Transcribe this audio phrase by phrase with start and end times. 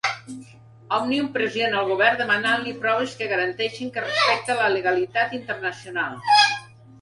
[0.95, 6.19] Òmnium pressiona al govern demanant-li proves que garanteixin que respecta la legalitat internacional